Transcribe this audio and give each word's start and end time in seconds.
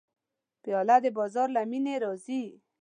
پیاله 0.63 0.97
د 1.03 1.07
بازار 1.17 1.47
له 1.55 1.61
مینې 1.71 1.95
راځي. 2.03 2.43